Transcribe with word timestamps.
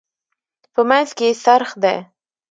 په 0.73 0.81
منځ 0.89 1.09
کې 1.17 1.25
یې 1.29 1.37
څرخ 1.43 1.71
دی. 1.83 1.97